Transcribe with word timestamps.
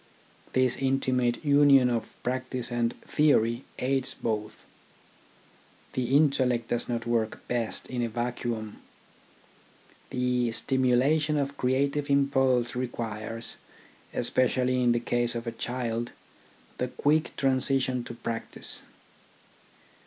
This 0.53 0.77
intimate 0.77 1.45
union 1.45 1.87
of 1.87 2.15
practice 2.23 2.71
and 2.71 2.99
theory 3.01 3.65
aids 3.77 4.15
both. 4.15 4.65
The 5.93 6.17
intellect 6.17 6.69
does 6.69 6.89
not 6.89 7.05
work 7.05 7.47
best 7.47 7.85
in 7.85 8.01
a 8.01 8.09
vacuum. 8.09 8.77
The 10.09 10.49
stimula 10.49 11.21
tion 11.21 11.37
of 11.37 11.55
creative 11.55 12.09
impulse 12.09 12.75
requires, 12.75 13.57
especially 14.11 14.81
in 14.81 14.91
the 14.91 14.99
case 14.99 15.35
of 15.35 15.45
a 15.45 15.51
child, 15.51 16.09
the 16.79 16.87
quick 16.87 17.35
transition 17.37 18.03
to 18.05 18.15
practice. 18.15 18.81